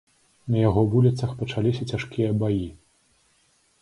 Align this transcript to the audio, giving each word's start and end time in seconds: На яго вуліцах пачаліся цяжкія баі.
На 0.53 0.57
яго 0.69 0.81
вуліцах 0.93 1.35
пачаліся 1.41 1.83
цяжкія 1.93 2.29
баі. 2.45 2.67